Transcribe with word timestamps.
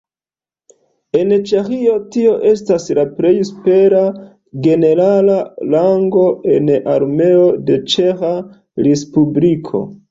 En 1.19 1.33
Ĉeĥio 1.51 1.93
tio 2.15 2.31
estas 2.53 2.87
la 3.01 3.05
plej 3.19 3.35
supera 3.51 4.01
generala 4.69 5.39
rango 5.77 6.25
en 6.57 6.75
Armeo 6.99 7.49
de 7.71 7.81
Ĉeĥa 7.95 8.37
respubliko. 8.91 9.89